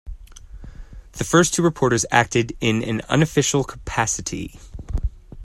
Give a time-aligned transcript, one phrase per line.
[1.11, 4.59] The first two reporters acted in an unofficial capacity.